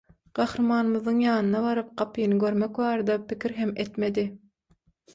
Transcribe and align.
Gahrymanymyzyň 0.37 1.19
ýanyna 1.25 1.61
baryp 1.67 1.93
gapyny 2.03 2.35
görmek 2.47 2.83
barada 2.83 3.21
pikir 3.31 3.57
hem 3.63 3.79
etmedi. 3.87 4.29